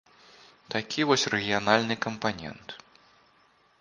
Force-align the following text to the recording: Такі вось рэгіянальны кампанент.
Такі 0.75 1.01
вось 1.11 1.27
рэгіянальны 1.33 1.95
кампанент. 2.07 2.67